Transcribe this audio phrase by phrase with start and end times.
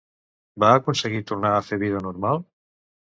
[0.63, 2.41] Va aconseguir tornar a fer vida normal?